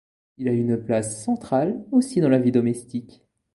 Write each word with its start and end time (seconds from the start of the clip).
Il 0.39 0.47
a 0.47 0.51
une 0.51 0.77
place 0.83 1.23
centrale 1.23 1.85
aussi 1.91 2.21
dans 2.21 2.29
la 2.29 2.39
vie 2.39 2.51
domestique. 2.51 3.21